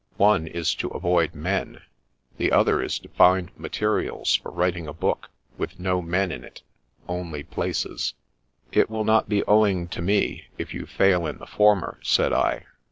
"One 0.31 0.47
is 0.47 0.73
to 0.81 0.87
avoid 0.87 1.35
men; 1.35 1.81
the 2.37 2.51
other 2.51 2.81
is 2.81 2.97
to 2.97 3.07
find 3.09 3.51
materials 3.55 4.33
for 4.35 4.49
writing 4.51 4.87
a 4.87 4.93
book, 4.93 5.29
with 5.59 5.79
no 5.79 6.01
men 6.01 6.31
in 6.31 6.43
it— 6.43 6.63
only 7.07 7.43
places."" 7.43 8.15
It 8.71 8.89
will 8.89 9.05
not 9.05 9.29
be 9.29 9.43
owing 9.43 9.87
to 9.89 10.01
me, 10.01 10.47
if 10.57 10.73
you 10.73 10.87
fail 10.87 11.27
in 11.27 11.37
the 11.37 11.45
former," 11.45 11.99
said 12.01 12.33
I. 12.33 12.63